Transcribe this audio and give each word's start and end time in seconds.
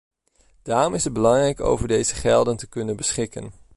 Daarom 0.61 0.93
is 0.93 1.03
het 1.03 1.13
belangrijk 1.13 1.59
over 1.61 1.87
deze 1.87 2.15
gelden 2.15 2.57
te 2.57 2.67
kunnen 2.67 2.95
beschikken. 2.95 3.51